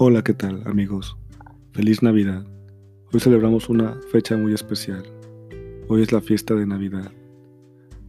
[0.00, 1.16] Hola, ¿qué tal amigos?
[1.72, 2.46] Feliz Navidad.
[3.12, 5.02] Hoy celebramos una fecha muy especial.
[5.88, 7.10] Hoy es la fiesta de Navidad.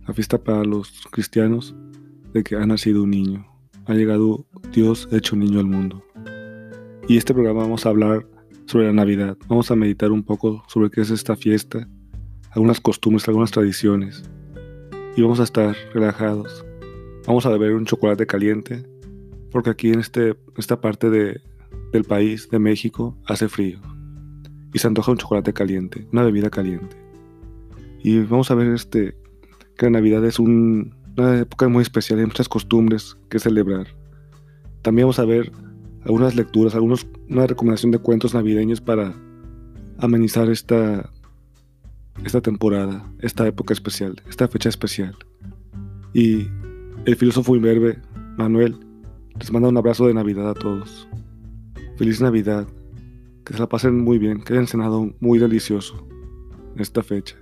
[0.07, 1.75] La fiesta para los cristianos
[2.31, 3.47] de que ha nacido un niño.
[3.87, 6.03] Ha llegado Dios hecho niño al mundo.
[7.07, 8.27] Y este programa vamos a hablar
[8.67, 9.35] sobre la Navidad.
[9.47, 11.89] Vamos a meditar un poco sobre qué es esta fiesta,
[12.51, 14.21] algunas costumbres, algunas tradiciones.
[15.17, 16.63] Y vamos a estar relajados.
[17.25, 18.85] Vamos a beber un chocolate caliente
[19.51, 21.41] porque aquí en este, esta parte de,
[21.91, 23.79] del país, de México, hace frío.
[24.73, 26.95] Y se antoja un chocolate caliente, una bebida caliente.
[28.03, 29.15] Y vamos a ver este,
[29.77, 33.87] que la Navidad es una época muy especial, hay muchas costumbres que celebrar.
[34.81, 35.51] También vamos a ver
[36.05, 39.13] algunas lecturas, algunos, una recomendación de cuentos navideños para
[39.97, 41.09] amenizar esta,
[42.23, 45.15] esta temporada, esta época especial, esta fecha especial.
[46.13, 46.47] Y
[47.05, 47.99] el filósofo imberbe,
[48.37, 48.77] Manuel,
[49.39, 51.07] les manda un abrazo de Navidad a todos.
[51.99, 52.65] Feliz Navidad.
[53.43, 56.07] Que se la pasen muy bien, que hayan cenado muy delicioso
[56.73, 57.35] en esta fecha.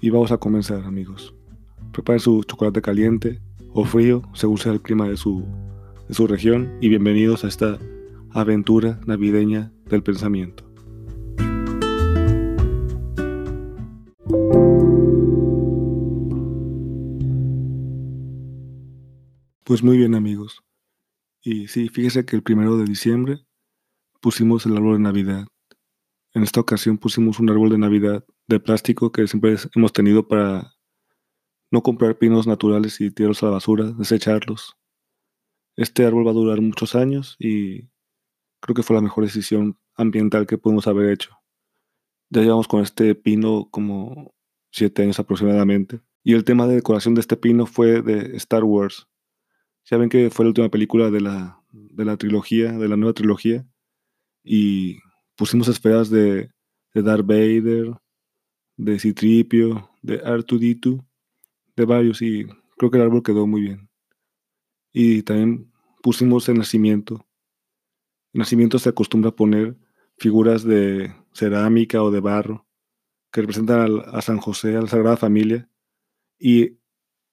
[0.00, 1.32] Y vamos a comenzar, amigos.
[1.92, 3.40] Preparen su chocolate caliente
[3.72, 5.44] o frío, según sea el clima de su,
[6.08, 7.78] de su región, y bienvenidos a esta
[8.32, 10.64] aventura navideña del pensamiento.
[19.62, 20.64] Pues muy bien amigos.
[21.44, 23.46] Y sí, fíjese que el primero de diciembre
[24.22, 25.46] pusimos el árbol de Navidad.
[26.32, 30.74] En esta ocasión pusimos un árbol de Navidad de plástico que siempre hemos tenido para
[31.70, 34.78] no comprar pinos naturales y tirarlos a la basura, desecharlos.
[35.76, 37.88] Este árbol va a durar muchos años y
[38.60, 41.36] creo que fue la mejor decisión ambiental que pudimos haber hecho.
[42.30, 44.34] Ya llevamos con este pino como
[44.70, 46.00] siete años aproximadamente.
[46.22, 49.08] Y el tema de decoración de este pino fue de Star Wars.
[49.84, 53.14] Ya ven que fue la última película de la, de la trilogía, de la nueva
[53.14, 53.66] trilogía
[54.42, 54.98] y
[55.36, 56.50] pusimos esferas de,
[56.94, 57.94] de Darth Vader,
[58.76, 61.04] de Citripio, de Artuditu,
[61.76, 63.88] de varios y creo que el árbol quedó muy bien.
[64.92, 65.72] Y también
[66.02, 67.26] pusimos el nacimiento.
[68.32, 69.76] El nacimiento se acostumbra a poner
[70.18, 72.66] figuras de cerámica o de barro
[73.32, 75.68] que representan a San José, a la Sagrada Familia.
[76.38, 76.78] Y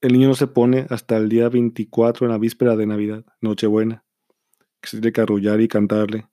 [0.01, 4.05] el niño no se pone hasta el día 24 en la víspera de Navidad, Nochebuena,
[4.81, 6.29] que se tiene que arrullar y cantarle.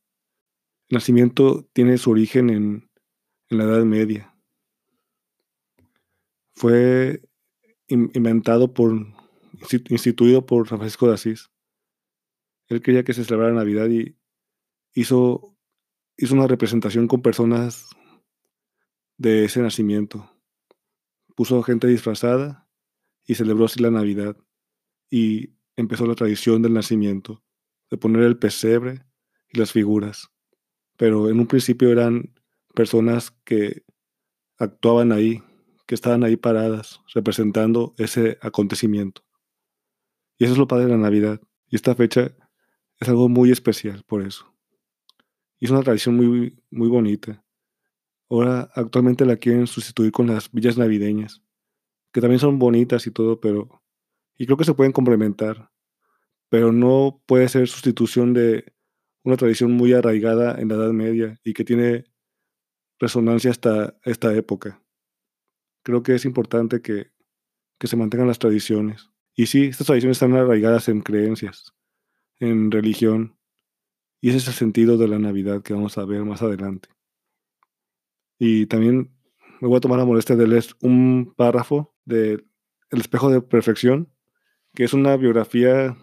[0.88, 2.90] El nacimiento tiene su origen en,
[3.48, 4.36] la Edad Media.
[6.54, 7.22] Fue
[7.88, 8.92] inventado por,
[9.88, 11.50] instituido por Francisco de Asís.
[12.68, 14.16] Él quería que se celebrara Navidad y
[14.94, 15.56] hizo,
[16.16, 17.88] hizo una representación con personas
[19.16, 20.30] de ese nacimiento.
[21.34, 22.68] Puso gente disfrazada
[23.24, 24.36] y celebró así la Navidad.
[25.10, 27.42] Y empezó la tradición del nacimiento,
[27.90, 29.04] de poner el pesebre
[29.48, 30.30] y las figuras
[30.96, 32.34] pero en un principio eran
[32.74, 33.82] personas que
[34.58, 35.42] actuaban ahí,
[35.86, 39.22] que estaban ahí paradas, representando ese acontecimiento.
[40.38, 41.40] Y eso es lo padre de la Navidad.
[41.68, 42.32] Y esta fecha
[42.98, 44.52] es algo muy especial por eso.
[45.58, 47.42] Y es una tradición muy, muy bonita.
[48.28, 51.42] Ahora actualmente la quieren sustituir con las villas navideñas,
[52.12, 53.82] que también son bonitas y todo, pero...
[54.36, 55.70] Y creo que se pueden complementar,
[56.50, 58.75] pero no puede ser sustitución de
[59.26, 62.04] una tradición muy arraigada en la Edad Media y que tiene
[63.00, 64.80] resonancia hasta esta época.
[65.82, 67.10] Creo que es importante que,
[67.78, 69.10] que se mantengan las tradiciones.
[69.34, 71.74] Y sí, estas tradiciones están arraigadas en creencias,
[72.38, 73.36] en religión,
[74.20, 76.88] y ese es el sentido de la Navidad que vamos a ver más adelante.
[78.38, 79.10] Y también
[79.60, 82.44] me voy a tomar la molestia de leer un párrafo de
[82.90, 84.08] El espejo de perfección,
[84.72, 85.96] que es una biografía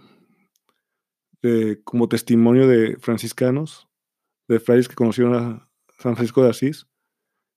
[1.84, 3.90] como testimonio de franciscanos,
[4.48, 6.88] de frailes que conocieron a San Francisco de Asís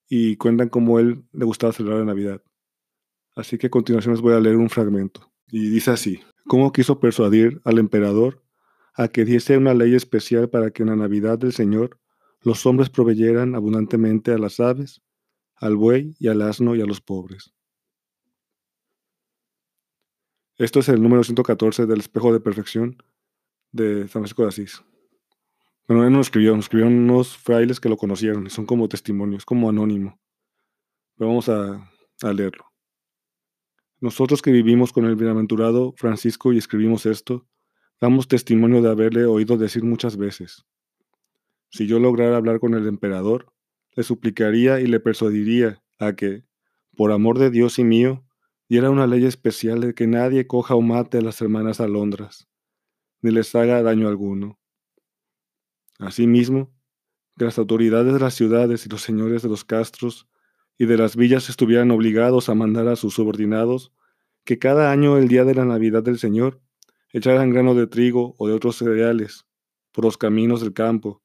[0.08, 2.42] y cuentan cómo él le gustaba celebrar la Navidad.
[3.34, 5.30] Así que a continuación les voy a leer un fragmento.
[5.48, 8.42] Y dice así, ¿cómo quiso persuadir al emperador
[8.94, 12.00] a que diese una ley especial para que en la Navidad del Señor
[12.40, 15.02] los hombres proveyeran abundantemente a las aves,
[15.56, 17.52] al buey y al asno y a los pobres?
[20.56, 22.96] Esto es el número 114 del espejo de perfección
[23.76, 24.82] de San Francisco de Asís.
[25.86, 28.88] Bueno, él no lo escribió, nos escribieron unos frailes que lo conocieron y son como
[28.88, 30.18] testimonios, como anónimo.
[31.16, 31.88] Pero vamos a,
[32.22, 32.64] a leerlo.
[34.00, 37.46] Nosotros que vivimos con el bienaventurado Francisco y escribimos esto,
[38.00, 40.66] damos testimonio de haberle oído decir muchas veces.
[41.70, 43.52] Si yo lograra hablar con el emperador,
[43.94, 46.44] le suplicaría y le persuadiría a que,
[46.96, 48.24] por amor de Dios y mío,
[48.68, 52.48] diera una ley especial de que nadie coja o mate a las hermanas alondras
[53.26, 54.58] ni les haga daño alguno.
[55.98, 56.72] Asimismo,
[57.36, 60.28] que las autoridades de las ciudades y los señores de los castros
[60.78, 63.92] y de las villas estuvieran obligados a mandar a sus subordinados
[64.44, 66.60] que cada año el día de la Navidad del Señor
[67.10, 69.44] echaran grano de trigo o de otros cereales
[69.90, 71.22] por los caminos del campo,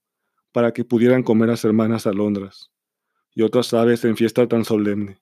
[0.51, 2.71] para que pudieran comer las hermanas alondras
[3.35, 5.21] y otras aves en fiesta tan solemne.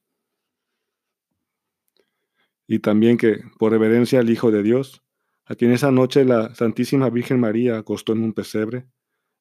[2.67, 5.03] Y también que, por reverencia al Hijo de Dios,
[5.49, 8.85] a quien esa noche la Santísima Virgen María acostó en un pesebre,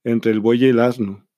[0.04, 1.28] entre el buey y el asno,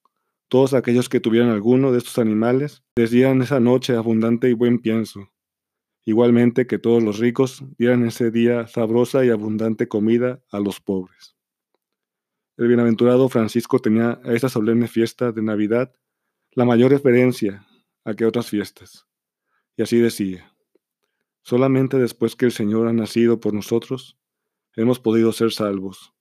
[0.46, 4.78] todos aquellos que tuvieran alguno de estos animales les dieran esa noche abundante y buen
[4.78, 5.28] pienso.
[6.04, 11.36] Igualmente que todos los ricos dieran ese día sabrosa y abundante comida a los pobres.
[12.56, 15.92] El bienaventurado Francisco tenía a esta solemne fiesta de Navidad
[16.52, 17.66] la mayor referencia
[18.04, 19.08] a que otras fiestas.
[19.76, 20.52] Y así decía,
[21.42, 24.19] solamente después que el Señor ha nacido por nosotros,
[24.76, 26.12] hemos podido ser salvos.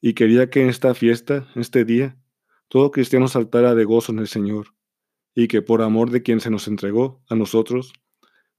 [0.00, 2.18] Y quería que en esta fiesta, este día,
[2.68, 4.74] todo cristiano saltara de gozo en el Señor,
[5.34, 7.92] y que por amor de quien se nos entregó, a nosotros,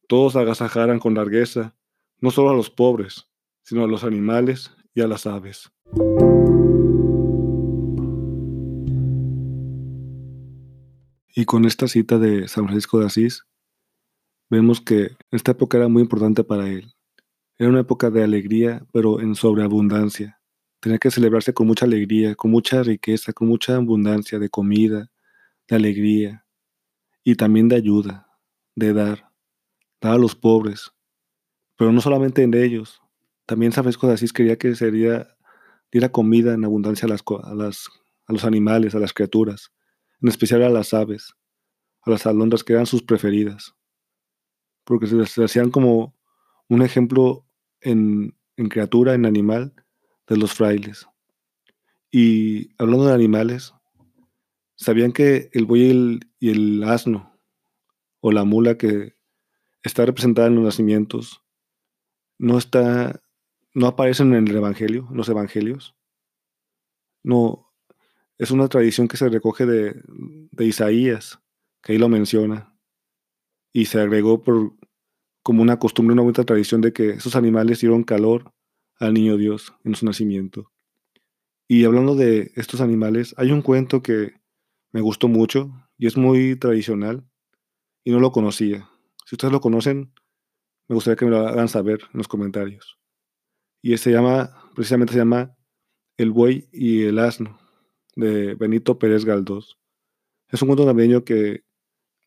[0.07, 1.75] todos agasajaran con largueza,
[2.19, 3.27] no solo a los pobres,
[3.63, 5.71] sino a los animales y a las aves.
[11.37, 13.45] Y con esta cita de San Francisco de Asís,
[14.49, 16.94] vemos que esta época era muy importante para él.
[17.57, 20.39] Era una época de alegría, pero en sobreabundancia.
[20.79, 25.09] Tenía que celebrarse con mucha alegría, con mucha riqueza, con mucha abundancia de comida,
[25.67, 26.45] de alegría
[27.23, 28.27] y también de ayuda,
[28.75, 29.31] de dar,
[30.01, 30.91] dar a los pobres.
[31.77, 33.01] Pero no solamente en ellos,
[33.45, 35.37] también San Francisco de Asís quería que se diera,
[36.11, 39.71] comida en abundancia a, a, los animales, a las criaturas,
[40.21, 41.33] en especial a las aves,
[42.01, 43.75] a las alondras que eran sus preferidas,
[44.83, 46.15] porque se, hacían como
[46.67, 47.44] un ejemplo
[47.85, 48.35] en,
[48.69, 49.73] criatura, en animal,
[50.27, 51.07] de los frailes.
[52.11, 53.73] Y hablando de animales,
[54.75, 57.31] ¿sabían que el buey y el, asno,
[58.19, 59.15] o la mula que
[59.83, 61.43] está representada en los nacimientos,
[62.37, 63.21] no está,
[63.73, 65.95] no aparecen en el Evangelio, en los Evangelios?
[67.23, 67.71] No,
[68.37, 70.01] es una tradición que se recoge de,
[70.51, 71.39] de Isaías,
[71.83, 72.73] que ahí lo menciona,
[73.71, 74.73] y se agregó por
[75.45, 78.51] como una costumbre, una buena tradición de que esos animales dieron calor
[78.97, 80.71] al niño Dios en su nacimiento.
[81.67, 84.33] Y hablando de estos animales, hay un cuento que
[84.91, 85.69] me gustó mucho
[85.99, 87.29] y es muy tradicional
[88.03, 88.89] y no lo conocía.
[89.27, 90.11] Si ustedes lo conocen,
[90.87, 92.97] me gustaría que me lo hagan saber en los comentarios.
[93.83, 95.55] Y se llama, precisamente se llama
[96.17, 97.59] El buey y el asno,
[98.15, 99.77] de Benito Pérez Galdós.
[100.49, 101.64] Es un cuento navideño que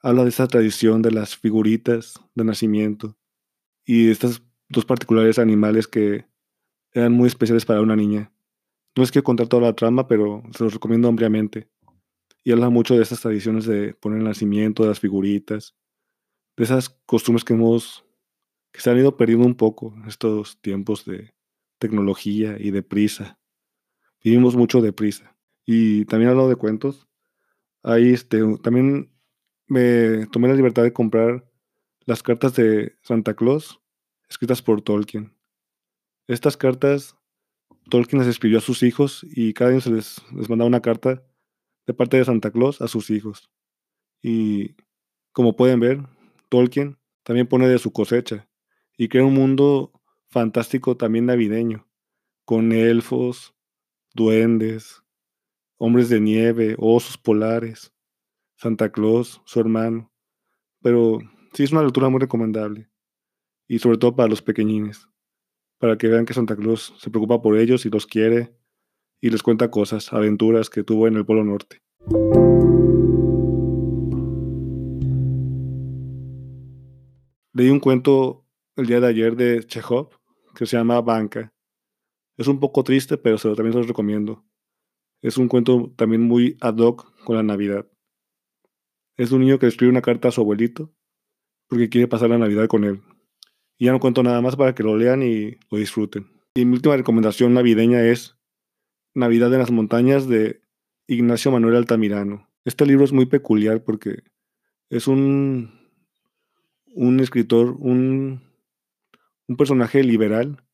[0.01, 3.17] habla de esa tradición de las figuritas de nacimiento
[3.85, 6.27] y de estos dos particulares animales que
[6.93, 8.33] eran muy especiales para una niña.
[8.97, 11.69] No es que contar toda la trama, pero se los recomiendo ampliamente.
[12.45, 15.77] Y habla mucho de esas tradiciones de poner el nacimiento, de las figuritas,
[16.57, 18.05] de esas costumbres que hemos,
[18.73, 21.35] que se han ido perdiendo un poco en estos tiempos de
[21.79, 23.39] tecnología y de prisa.
[24.23, 25.37] Vivimos mucho de prisa.
[25.65, 27.07] Y también hablo de cuentos.
[27.83, 29.13] Ahí este, también
[29.69, 31.45] me tomé la libertad de comprar
[32.07, 33.81] las cartas de Santa Claus
[34.29, 35.35] escritas por Tolkien.
[36.27, 37.17] Estas cartas,
[37.89, 41.23] Tolkien las escribió a sus hijos y cada año se les, les mandaba una carta
[41.87, 43.51] de parte de Santa Claus a sus hijos.
[44.23, 44.77] Y
[45.33, 46.01] como pueden ver,
[46.49, 48.49] Tolkien también pone de su cosecha
[48.97, 49.93] y crea un mundo
[50.29, 51.87] fantástico también navideño,
[52.45, 53.55] con elfos,
[54.15, 55.03] duendes,
[55.77, 57.93] hombres de nieve, osos polares,
[58.59, 60.13] Santa Claus, su hermano.
[60.83, 61.19] Pero
[61.55, 62.91] sí es una lectura muy recomendable,
[63.67, 65.09] y sobre todo para los pequeñines
[65.79, 68.55] para que vean que Santa Claus se preocupa por ellos y los quiere
[69.21, 71.83] y les cuenta cosas, aventuras que tuvo en el Polo Norte.
[77.53, 78.45] Leí un cuento
[78.77, 80.11] el día de ayer de Chekhov
[80.55, 81.53] que se llama Banca.
[82.37, 84.45] Es un poco triste, pero también se los recomiendo.
[85.23, 87.87] Es un cuento también muy ad hoc con la Navidad.
[89.19, 90.95] Es un niño que escribe una carta a su abuelito
[91.67, 93.03] porque quiere pasar la Navidad con él.
[93.77, 96.31] Y ya no cuento nada más para que lo lean y lo disfruten.
[96.55, 98.37] Y mi última recomendación navideña es
[99.15, 100.61] Navidad en las montañas de
[101.09, 102.49] Ignacio Manuel Altamirano.
[102.65, 104.23] Este libro es muy peculiar porque
[104.89, 105.73] es un,
[106.87, 108.41] un escritor, un,
[109.49, 110.65] un personaje liberal.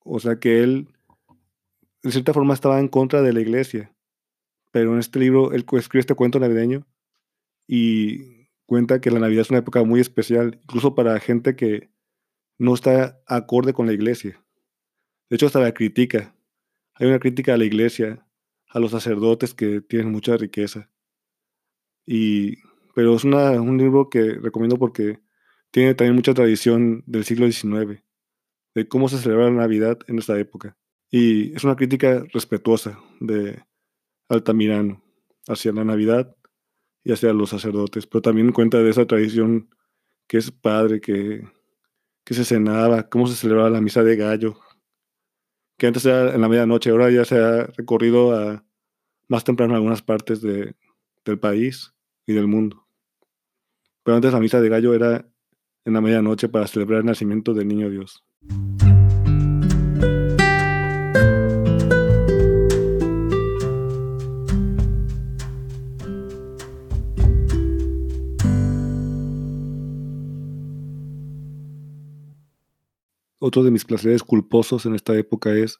[0.00, 0.88] O sea que él,
[2.02, 3.94] de cierta forma, estaba en contra de la iglesia.
[4.72, 6.84] Pero en este libro, él escribe este cuento navideño
[7.68, 11.90] y cuenta que la Navidad es una época muy especial, incluso para gente que
[12.58, 14.42] no está acorde con la iglesia.
[15.30, 16.34] De hecho, hasta la critica.
[16.94, 18.26] Hay una crítica a la iglesia
[18.70, 20.90] a los sacerdotes que tienen mucha riqueza.
[22.06, 22.56] Y,
[22.94, 25.20] pero es un libro que recomiendo porque
[25.70, 28.02] tiene también mucha tradición del siglo XIX,
[28.74, 30.76] de cómo se celebra la Navidad en esta época.
[31.10, 33.62] Y es una crítica respetuosa de
[34.28, 35.02] Altamirano
[35.46, 36.34] hacia la Navidad
[37.08, 39.70] y hacia los sacerdotes, pero también cuenta de esa tradición
[40.26, 41.42] que es padre, que,
[42.22, 44.60] que se cenaba, cómo se celebraba la misa de gallo,
[45.78, 48.62] que antes era en la medianoche, ahora ya se ha recorrido a
[49.26, 50.74] más temprano en algunas partes de,
[51.24, 51.94] del país
[52.26, 52.86] y del mundo.
[54.02, 55.26] Pero antes la misa de gallo era
[55.86, 58.22] en la medianoche para celebrar el nacimiento del niño Dios.
[73.40, 75.78] Otro de mis placeres culposos en esta época es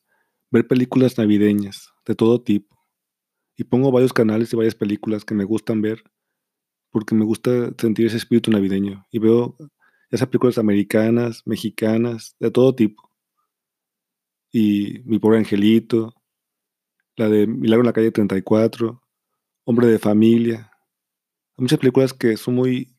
[0.50, 2.76] ver películas navideñas de todo tipo.
[3.56, 6.04] Y pongo varios canales y varias películas que me gustan ver
[6.90, 9.04] porque me gusta sentir ese espíritu navideño.
[9.10, 9.56] Y veo
[10.10, 13.10] esas películas americanas, mexicanas, de todo tipo.
[14.52, 16.14] Y Mi pobre angelito,
[17.16, 19.02] la de Milagro en la calle 34,
[19.64, 20.70] Hombre de familia.
[21.56, 22.96] Hay muchas películas que son muy,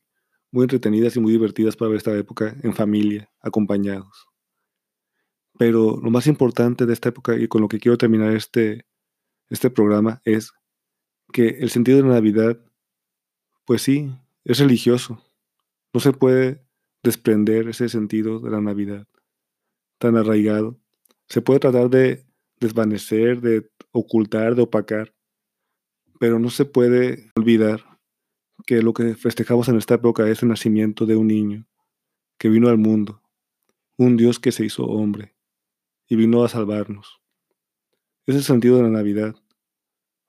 [0.52, 4.29] muy entretenidas y muy divertidas para ver esta época en familia, acompañados.
[5.60, 8.86] Pero lo más importante de esta época y con lo que quiero terminar este,
[9.50, 10.54] este programa es
[11.34, 12.58] que el sentido de la Navidad,
[13.66, 14.10] pues sí,
[14.42, 15.22] es religioso.
[15.92, 16.64] No se puede
[17.02, 19.06] desprender ese sentido de la Navidad
[19.98, 20.80] tan arraigado.
[21.28, 22.24] Se puede tratar de
[22.58, 25.12] desvanecer, de ocultar, de opacar,
[26.18, 27.98] pero no se puede olvidar
[28.64, 31.66] que lo que festejamos en esta época es el nacimiento de un niño
[32.38, 33.20] que vino al mundo,
[33.98, 35.34] un Dios que se hizo hombre,
[36.10, 37.22] y vino a salvarnos.
[38.26, 39.36] Es el sentido de la Navidad,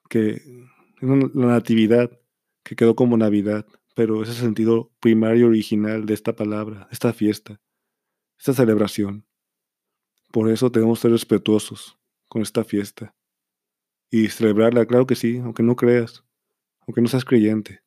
[0.09, 0.41] que
[1.01, 2.11] la natividad
[2.63, 7.59] que quedó como Navidad, pero es el sentido primario original de esta palabra, esta fiesta,
[8.38, 9.25] esta celebración.
[10.31, 11.97] Por eso tenemos que ser respetuosos
[12.27, 13.15] con esta fiesta
[14.11, 16.23] y celebrarla, claro que sí, aunque no creas,
[16.81, 17.81] aunque no seas creyente,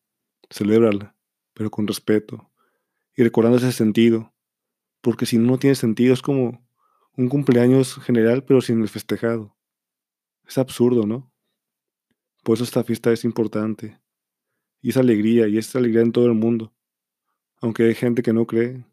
[0.50, 1.16] celébrala,
[1.52, 2.50] pero con respeto
[3.14, 4.34] y recordando ese sentido,
[5.00, 6.63] porque si no tiene sentido es como
[7.16, 9.56] un cumpleaños general pero sin el festejado.
[10.46, 11.32] Es absurdo, ¿no?
[12.42, 13.98] Por eso esta fiesta es importante.
[14.82, 16.74] Y es alegría, y es alegría en todo el mundo.
[17.62, 18.84] Aunque hay gente que no cree,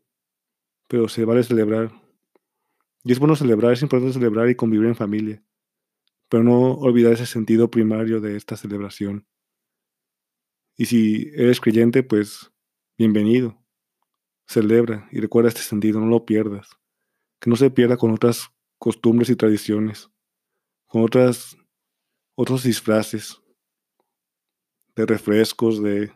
[0.87, 1.91] pero se vale celebrar.
[3.03, 5.43] Y es bueno celebrar, es importante celebrar y convivir en familia.
[6.29, 9.27] Pero no olvidar ese sentido primario de esta celebración.
[10.77, 12.51] Y si eres creyente, pues
[12.97, 13.57] bienvenido.
[14.47, 16.80] Celebra y recuerda este sentido, no lo pierdas
[17.41, 20.09] que no se pierda con otras costumbres y tradiciones,
[20.85, 21.57] con otras,
[22.35, 23.41] otros disfraces
[24.95, 26.11] de refrescos, de,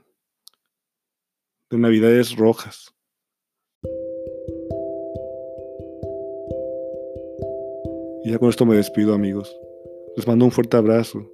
[1.72, 2.94] de navidades rojas.
[8.24, 9.56] Y ya con esto me despido amigos.
[10.16, 11.28] Les mando un fuerte abrazo.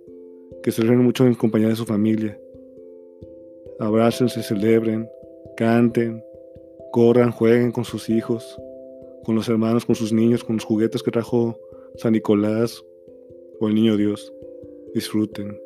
[0.64, 2.40] Que se celebren mucho en compañía de su familia.
[3.80, 5.10] Abrácense, celebren,
[5.58, 6.24] canten,
[6.92, 8.58] corran, jueguen con sus hijos
[9.24, 11.58] con los hermanos, con sus niños, con los juguetes que trajo
[11.96, 12.84] San Nicolás
[13.60, 14.34] o el Niño Dios.
[14.94, 15.58] Disfruten,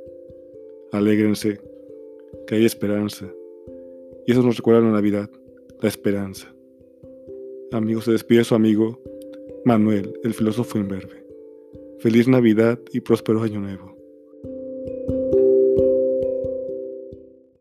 [0.92, 1.60] alégrense,
[2.48, 3.32] que hay esperanza.
[4.26, 5.30] Y eso nos recuerda la Navidad,
[5.82, 6.54] la esperanza.
[7.72, 9.00] Amigos, se despide su amigo
[9.66, 11.26] Manuel, el filósofo imberbe.
[12.00, 13.95] Feliz Navidad y próspero Año Nuevo.